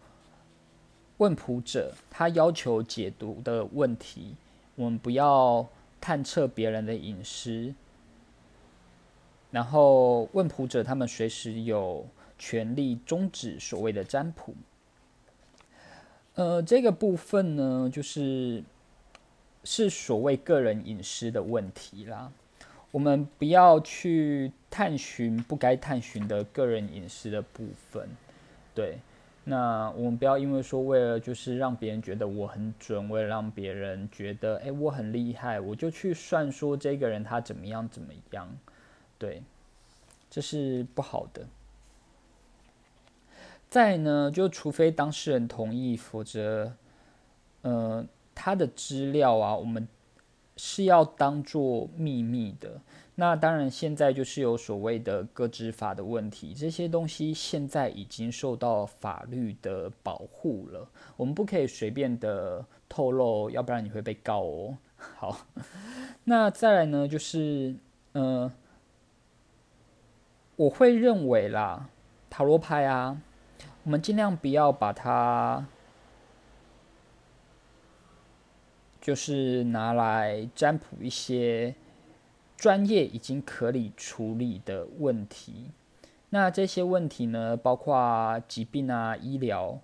[1.17, 4.37] 问卜者他要求解读的问题，
[4.75, 5.67] 我们不要
[6.03, 7.75] 探测别人的隐私。
[9.51, 12.07] 然后问卜者他们随时有
[12.39, 14.55] 权利终止所谓的占卜。
[16.35, 18.63] 呃，这个部分呢，就是。
[19.69, 22.31] 是所谓个人隐私的问题啦，
[22.93, 28.09] 我们不要去探寻不该探寻的个人隐私的部分。
[28.77, 28.99] 对，
[29.43, 38.49] 那我们不要因为说为了就是让别人觉得我很准，为了让别人觉得哎我很厉害，我就去算说这个人他怎么样怎么样。
[39.19, 39.43] 对，
[40.31, 41.45] 这是不好的。
[43.69, 46.73] 再呢，就除非当事人同意，否则。
[47.63, 49.89] 呃，他的资料啊，我们
[50.57, 52.81] 是要当做秘密的。
[53.17, 64.79] 那当然，现在就是有所谓的个资法的问题，这些东西现在已经受到法律的保护了，我们不可以随便的透露，要不然你会被告哦。
[65.17, 65.47] 好，
[66.23, 67.75] 那再来呢，就是
[68.13, 68.53] 呃，
[70.55, 71.89] 我会认为啦，
[72.31, 73.21] 塔罗牌啊，
[73.87, 75.65] 我们尽量不要把它
[79.01, 81.75] 就是拿来占卜一些。
[82.57, 85.71] 专业已经可以处理的问题，
[86.31, 89.79] 那这些问题呢，包括疾病啊、医疗、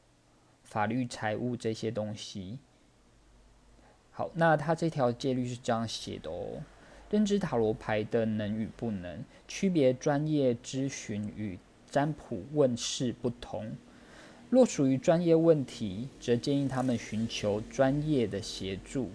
[0.64, 2.58] 法律、财务这些东西。
[4.10, 6.62] 好，那他这条戒律是这样写的哦：
[7.10, 11.58] 认知塔罗牌的能与不能，区别专业咨询与
[11.90, 13.76] 占卜问世不同。
[14.52, 19.08] 若属于专业问题，则建议他们寻求专业的协助。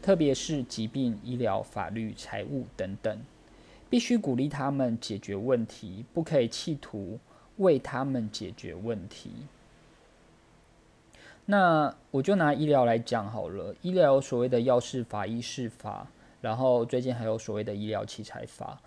[0.00, 3.18] 特别是疾病、医疗、法律、财务等等，
[3.90, 7.18] 必须鼓励他们解决问题，不可以企图
[7.56, 9.32] 为他们解决问题。
[11.46, 16.06] 那我就拿医疗来讲好了，医疗所谓的药事法、医事法，
[16.40, 18.80] 然后最近还有所谓的医疗器材法。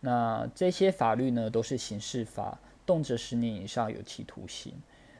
[0.00, 4.74] 那这些法律呢，都是刑事法，动辄十年以上有期徒刑，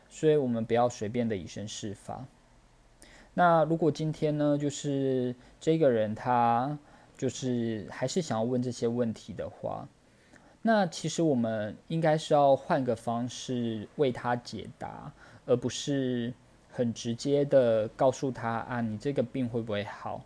[0.09, 2.25] 所以我们不要随便的以身试法。
[3.35, 6.79] 那如果今天呢，就是这个人他
[7.17, 9.89] 就是还是想要问这些问题的话，
[10.63, 15.13] 那其实我们应该是要换个方式为他解答，
[15.47, 16.33] 而不是
[16.71, 20.25] 很直接的告诉他啊，你这个病会不会好？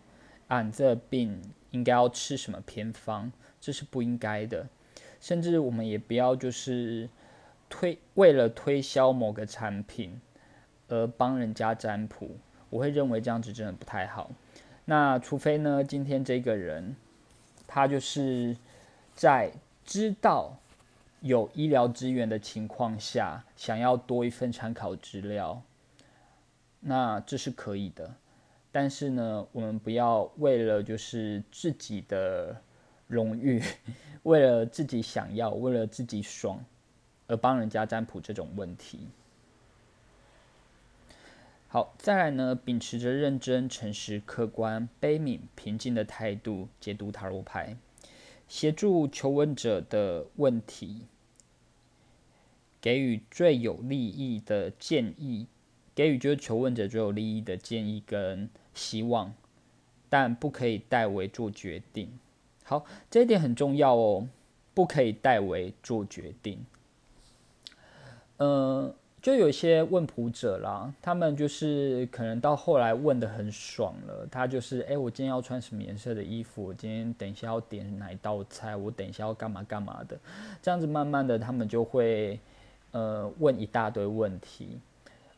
[0.49, 3.33] 啊，你这病应该要吃什么偏方？
[3.61, 4.67] 这是不应该的。
[5.21, 7.09] 甚至我们也不要就是
[7.69, 10.21] 推为了推销某个产品
[10.89, 12.37] 而帮人家占卜。
[12.71, 14.31] 我会认为这样子真的不太好。
[14.85, 16.97] 那除非呢，今天这个人
[17.67, 18.57] 他就是
[19.15, 19.53] 在
[19.85, 20.59] 知道
[21.21, 25.63] 有医疗资源的情况下，想要多一份参考资料，
[26.81, 28.15] 那这是可以的。
[28.71, 32.57] 但是呢，我们不要为了就是自己的
[33.07, 33.63] 荣誉，
[34.25, 36.63] 为了自己想要，为了自己爽
[37.29, 39.07] 而帮人家占卜这种问题。
[41.69, 47.77] 好，再来呢，秉持着认真、诚实、客观、悲悯、平静的态度解读塔罗牌，
[48.49, 51.03] 协助求问者的问题，
[52.81, 55.47] 给予最有利益的建议，
[55.95, 59.35] 给予就是求问者最有利益的建议跟希望，
[60.09, 62.19] 但不可以代为做决定。
[62.65, 64.27] 好，这一点很重要哦，
[64.73, 66.65] 不可以代为做决定。
[68.39, 68.93] 嗯。
[69.21, 76.67] 就有一些问卜者啦，他们就是可能到后来问的很爽了，他就是哎，我今天要穿什么颜色的衣服？
[76.67, 78.77] 我今天等一下要点哪一道菜？
[78.77, 80.17] 我等一下要干嘛干嘛的？
[80.63, 82.39] 这样子慢慢的，他们就会
[82.93, 84.79] 呃问一大堆问题。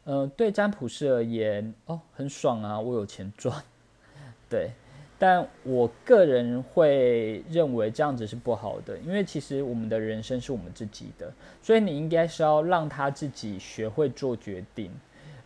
[0.05, 3.65] 呃，对占卜师而言，哦，很爽啊，我有钱赚，
[4.51, 4.73] 对。
[5.21, 11.31] 但我个人会认为这样子是不好的，因为其实我们的人生是我们自己的，
[11.61, 14.91] 所以你应该是要让他自己学会做决定，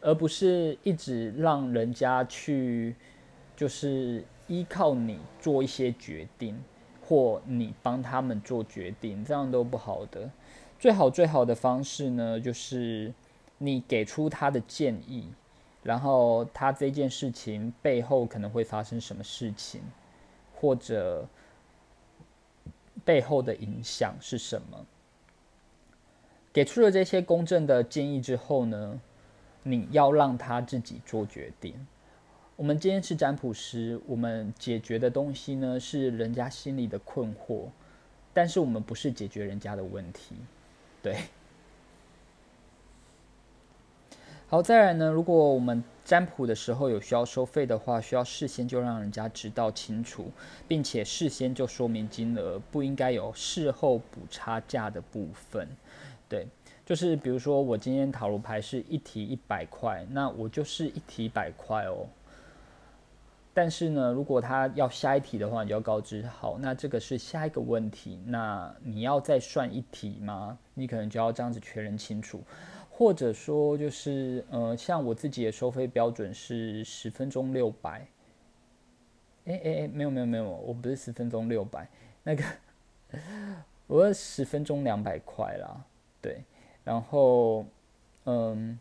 [0.00, 2.94] 而不是一直让人家去
[3.56, 6.56] 就是依靠你做一些决定，
[7.02, 10.30] 或你帮他们做决定，这样都不好的。
[10.78, 13.12] 最好最好的方式呢，就是
[13.58, 15.26] 你给出他的建议。
[15.84, 19.82] 然后他这件事情背后可能会发生什么事情，
[20.56, 21.28] 或者
[23.04, 24.84] 背后的影响是什么？
[26.54, 28.98] 给出了这些公正的建议之后呢，
[29.62, 31.74] 你要让他自己做决定。
[32.56, 37.66] 我们今天是占卜师，我们解决的东西呢是人家心里的困惑，
[38.32, 40.36] 但是我们不是解决人家的问题，
[41.02, 41.24] 对。
[44.46, 45.10] 好，再来呢？
[45.10, 50.30] 如果我们占卜的时候有需要收费的话，需要事先就让人家知道清楚，
[50.68, 55.66] 并且事先就说明金额，不应该有事后补差价的部分。
[56.28, 56.46] 对，
[56.84, 62.06] 就是比如说我今天塔罗牌是一题一百块，那我就是一题一百块哦。
[63.54, 70.58] 但是呢，如果他要下一题的话，你就要告知好，那这个是下一个问题，那你要再算一题吗？
[70.74, 72.42] 你可能就要这样子确认清楚。
[72.96, 78.06] 或者说，就是呃，像我自己的收费标准是十分钟六百。
[79.46, 81.88] 哎哎哎，没有没有没有，我不是十分钟六百，
[82.22, 82.44] 那个
[83.88, 85.84] 我十分钟两百块啦。
[86.22, 86.44] 对，
[86.84, 87.66] 然后
[88.26, 88.78] 嗯，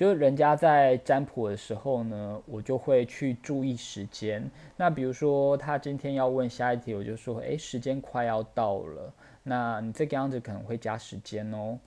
[0.00, 4.50] 就是人家在占卜的时候呢，我就会去注意时间。
[4.74, 11.78] 那比如说他今天要问下一题，我就说，哎，时间快要到了，那你这个样子可能会加时间哦，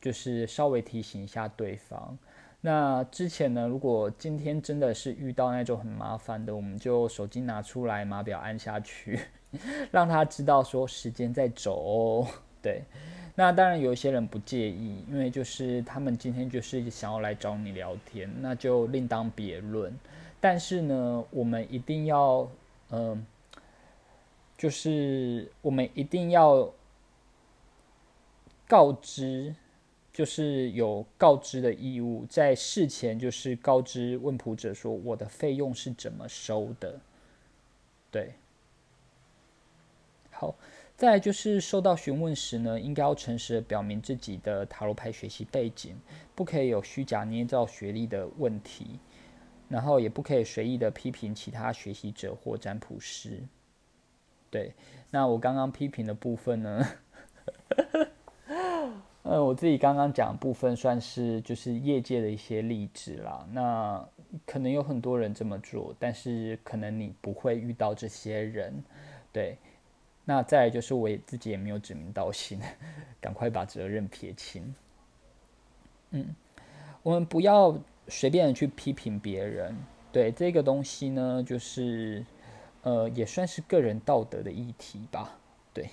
[0.00, 2.16] 就是稍微提醒一下对方。
[2.60, 9.18] 那之前呢，如果今天真的是遇到那种很麻烦的，我们就手机拿出来，码表按下去，
[9.90, 12.28] 让他知道说时间在走哦。
[12.62, 12.82] 对，
[13.36, 19.96] 那当然有一些人不介意，因为就是他们今天就是想要来找你聊天，那就另当别论。
[20.40, 22.50] 但是呢，我们一定要，
[22.90, 23.24] 嗯，
[24.58, 26.72] 就是我们一定要
[28.66, 29.54] 告知。
[30.12, 36.98] 就是有告知的义务，在事前就是告知问卜者说我的费用是怎么收的，
[38.10, 38.32] 对。
[40.30, 40.54] 好，
[40.96, 45.94] 再就是受到询问时呢，应该要诚实的表明自己的塔罗牌学习背景，
[46.34, 48.98] 不可以有虚假捏造学历的问题，
[49.68, 53.42] 然后也不可以随意的批评其他学习者或占卜师。
[54.48, 54.72] 对，
[55.10, 56.86] 那我刚刚批评的部分呢？
[59.22, 63.46] 呃，我自己刚刚讲部分算是就是业界的一些例子啦。
[63.52, 64.08] 那
[64.46, 68.82] 可能有很多人这么做，但是可能你不会遇到这些人。
[69.32, 69.58] 对，
[70.28, 72.60] 那再来就是我也自己也没有指名道姓，
[73.20, 74.74] 赶快把责任撇清。
[76.10, 76.34] 嗯，
[77.02, 79.74] 我们不要随便的去批评别人。
[80.10, 82.26] 对这个东西呢，就是
[82.82, 85.38] 呃，也算是个人道德的议题吧。
[85.72, 85.88] 对。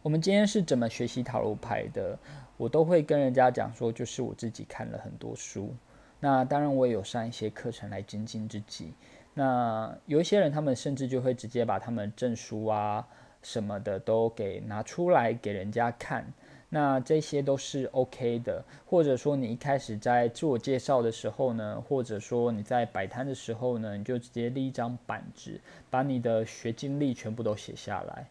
[0.00, 2.16] 我们今天是怎么学习塔罗牌的？
[2.56, 5.74] 我都会跟人家讲说，就是我自己看了很多书。
[6.20, 8.92] 那当然，我也有上一些课程来精进自己。
[9.34, 13.06] 那有一些人，他们甚至就会直接把他们证书啊
[13.42, 16.24] 什么的都给拿出来给人家看。
[16.70, 18.64] 那这些都是 OK 的。
[18.86, 25.60] 或者说，你一开始在自我介绍的时候呢，或者说你在摆摊的时候呢，你就直接立一张板子，
[25.90, 28.26] 把你的学经历全部都写下来。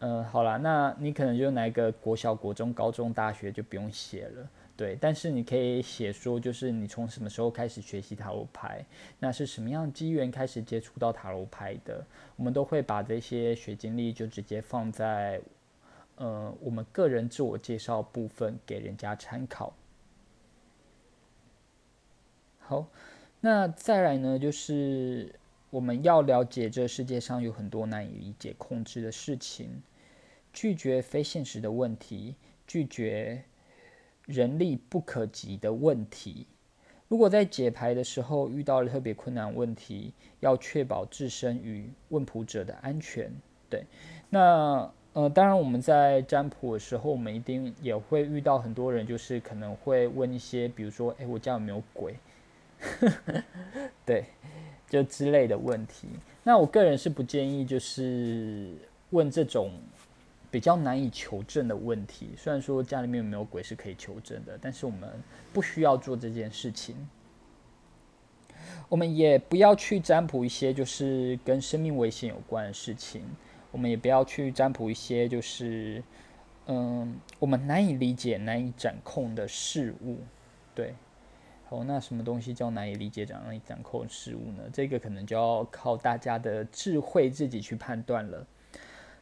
[0.00, 4.46] 嗯，好啦，那你可能就来个国小、国中、高中、大学就不用写了，
[4.76, 4.96] 对。
[5.00, 8.84] 但是你可以写说，就是你从什么时候开始学习塔罗牌，
[9.18, 12.04] 那是什么样机缘开始接触到塔罗牌的？
[12.36, 15.40] 我们都会把这些学经历就直接放在，
[16.16, 19.74] 呃，我们个人自我介绍部分给人家参考。
[22.58, 22.86] 好，
[23.40, 25.34] 那再来呢，就是
[25.70, 29.82] 我们要了解这世界上有很多难以理解、控制的事情。
[30.52, 32.34] 拒绝非现实的问题，
[32.66, 33.44] 拒绝
[34.26, 36.46] 人力不可及的问题。
[37.08, 43.32] 如果在解牌的时候遇到了特别困难问题，要确保自身与问卜者的安全。
[43.70, 43.84] 对，
[44.28, 52.16] 那呃，当然我们在占卜的时候，我们一定也会遇到很多人，就是可能会问一些，比如说，哎，我家有没有鬼？
[54.04, 54.24] 对，
[54.88, 56.08] 就之类的问题。
[56.42, 58.74] 那我个人是不建议，就是
[59.10, 59.70] 问这种。
[60.56, 65.06] 比较难以求证的问题，虽然说家里面有没有鬼是可以求证的，但是我们
[65.52, 66.96] 不需要做这件事情。
[68.88, 73.22] 我们也不要去占卜一些就是跟生命危险有关的事情，
[73.70, 76.02] 我们也不要去占卜一些就是
[76.64, 80.20] 嗯我们难以理解、难以掌控的事物。
[80.74, 80.94] 对，
[81.68, 84.62] 好，那什么东西叫难以理解、难以掌控事物呢？
[84.72, 88.46] 这个可能就要靠大家的智慧自己去判断了。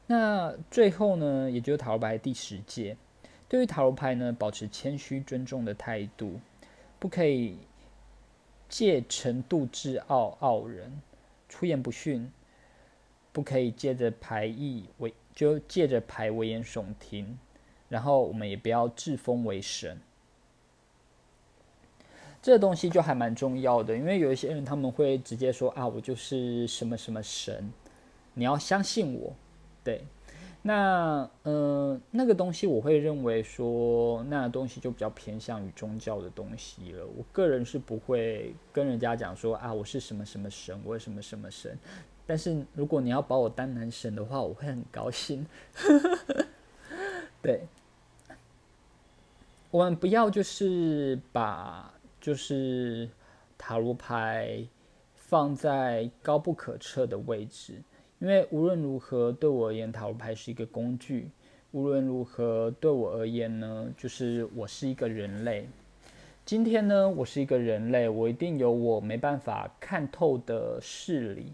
[0.07, 2.95] 那最后呢，也就是塔罗牌第十届，
[3.49, 6.39] 对于塔罗牌呢，保持谦虚尊重的态度，
[6.99, 7.57] 不可以
[8.69, 11.01] 借程度自傲傲人，
[11.49, 12.31] 出言不逊，
[13.33, 17.39] 不可以借着牌意为就借着牌危言耸听，
[17.89, 19.99] 然后我们也不要自封为神，
[22.43, 27.73] 这东西就还蛮重要的，因为有一些人他们会直接说啊，我就是什么什么神，
[28.35, 29.33] 你要相信我。
[29.85, 30.03] 对，
[30.63, 37.07] 那嗯，那个东西我会认为说，那东西就比较偏向于宗教的东西了。
[37.07, 41.79] 我个人是不会跟人家讲说啊，我是什么什么神，我是什么什么神。
[42.27, 45.47] 但是如果你要把我当男神的话，我会很高兴。
[47.43, 47.61] 对，
[49.71, 53.07] 我们不要就是把就是
[53.59, 54.67] 塔罗牌
[55.15, 57.83] 放在高不可测的位置。
[58.21, 61.29] 因为无论如何，对我而言，塔罗牌是一个工具。
[61.73, 65.67] 无论如何，对我而言呢，就是我是一个人类。
[66.45, 71.53] 今天呢，我是一个人类，我一定有我没办法看透的事理，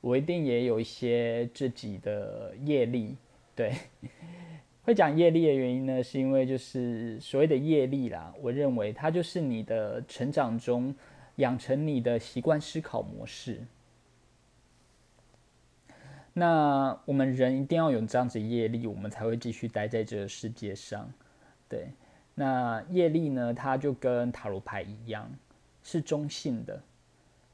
[0.00, 3.16] 我一定也有一些自己的业力。
[3.56, 3.74] 对，
[4.84, 10.94] 会讲业力的原因呢，是因为就是所谓的业力啦，我认为它就是你的成长中
[11.36, 13.60] 养成你的习惯思考模式。
[16.34, 21.10] 那我们人一定要有这样子业力，我们才会继续待在这个世界上。
[21.68, 21.90] 对，
[22.34, 25.30] 那业力呢，它就跟塔罗牌一样，
[25.82, 26.82] 是中性的，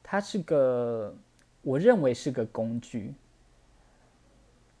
[0.01, 1.13] 它是个，
[1.61, 3.13] 我认为是个工具。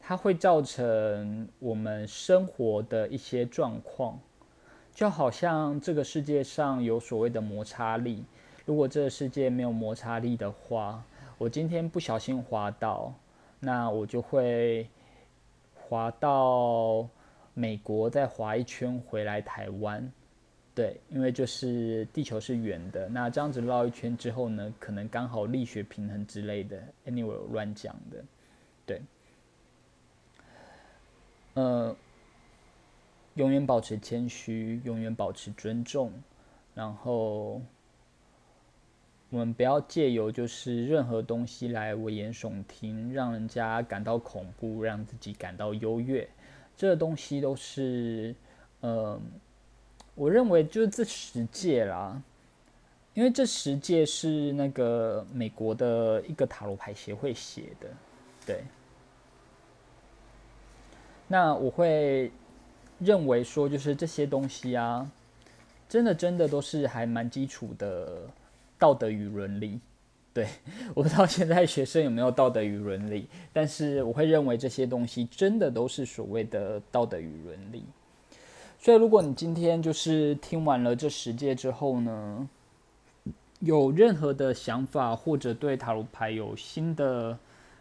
[0.01, 4.17] 它会造成我们生活的一些状况，
[4.95, 8.23] 就好像这个世界上有所谓的摩擦力。
[8.65, 11.03] 如果这个世界没有摩擦力的话，
[11.37, 13.13] 我今天不小心滑倒，
[13.59, 14.89] 那我就会
[15.73, 17.07] 滑到
[17.53, 20.11] 美国，再滑一圈回来台湾。
[20.75, 26.81] 对，因为就是地球是圆的，那这样子绕一圈之后呢，可能刚好力学平衡之类的。
[27.05, 28.23] Anyway，乱讲的，
[28.85, 29.01] 对。
[31.55, 31.93] 呃，
[33.33, 36.13] 永远保持谦虚，永远保持尊重，
[36.73, 37.61] 然后
[39.31, 46.27] 我们不要借由就是任何东西来危言耸听，让人家感到恐怖，让自己感到优越。
[46.75, 48.33] 这东西都是，
[48.79, 49.19] 呃，
[50.15, 52.19] 我认为就是这十届啦，
[53.13, 57.87] 因为这十届是那个美国的一个塔罗牌协会写的，
[58.45, 58.63] 对。
[61.27, 62.31] 那我会
[62.97, 65.11] 认为说，就是这些东西啊，
[65.87, 68.21] 真的真的都是还蛮基础的
[68.79, 69.79] 道德与伦理。
[70.33, 70.47] 对，
[70.95, 77.83] 我不知道现在学生有没有道德与伦理，但是我会认为这些东西真的都是所谓的道德与伦理。
[78.79, 82.49] 所以，如果你今天就是听完了这十届之后呢，
[83.59, 87.37] 有任何的想法或者对塔罗牌有新的。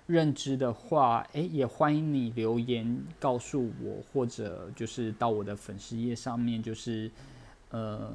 [0.08, 7.10] 认知的话，诶，也欢迎你留言告诉我，或者就是到我的粉丝页上面，就是
[7.68, 8.10] 呃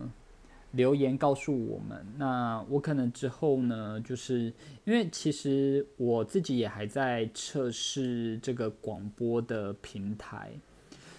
[0.73, 2.05] 留言告诉我们。
[2.17, 4.53] 那我可能之后呢，就是
[4.83, 10.51] 因为其实我自己也还在测试这个广播的平台，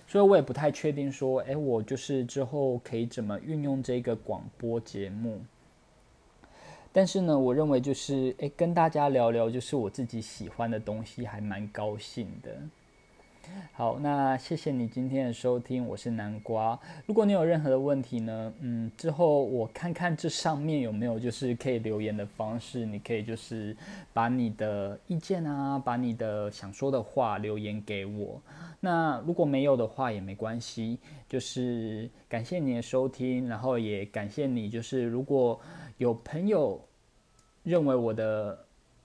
[0.06, 5.40] 所以我也不太确定说，诶，我就是之后可以怎么运用这个广播节目。
[6.92, 12.56] 但是呢，我认为就是诶，跟大家聊聊，就是我自己喜欢的东西，还蛮高兴的。
[13.72, 16.78] 好，那谢谢你今天的收听，我是南瓜。
[17.06, 23.76] 如果你有任何的问题呢，嗯，之后我看看这上面有没有就是可以留言的方式，你可以就是
[24.12, 28.40] 把你的意见啊，把你的想说的话留言给我。
[28.80, 35.60] 那如果没有的话也没关系，就是感谢你的收听，然后也感谢你，就是如果。
[35.98, 36.84] 有朋友
[37.62, 38.63] 认为我的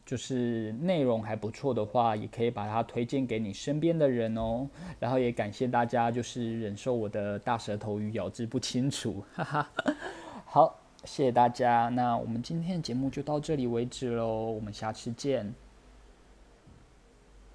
[0.09, 4.67] 就是内容还不错的话，也可以把它推荐给你身边的人哦。
[4.97, 9.69] 然后也感谢大家，就是忍受我的大舌头与咬字不清楚， 哈哈。
[10.45, 11.89] 好，谢谢大家。
[11.89, 15.53] 那我们今天的节目就到这里为止喽，我们下次见。